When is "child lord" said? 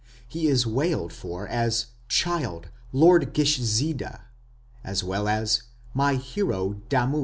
2.09-3.33